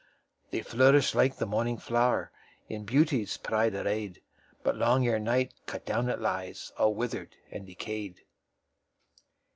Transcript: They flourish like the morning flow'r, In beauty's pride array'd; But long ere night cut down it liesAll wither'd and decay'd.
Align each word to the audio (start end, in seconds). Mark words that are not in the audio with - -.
They 0.49 0.63
flourish 0.63 1.13
like 1.13 1.35
the 1.35 1.45
morning 1.45 1.77
flow'r, 1.77 2.31
In 2.67 2.85
beauty's 2.85 3.37
pride 3.37 3.75
array'd; 3.75 4.19
But 4.63 4.75
long 4.75 5.05
ere 5.05 5.19
night 5.19 5.53
cut 5.67 5.85
down 5.85 6.09
it 6.09 6.17
liesAll 6.17 6.95
wither'd 6.95 7.35
and 7.51 7.67
decay'd. 7.67 8.21